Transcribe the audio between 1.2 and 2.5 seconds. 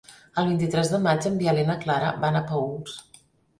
en Biel i na Clara van a